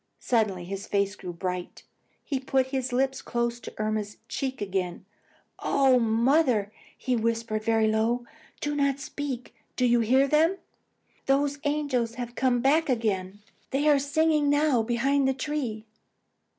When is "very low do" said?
7.63-8.73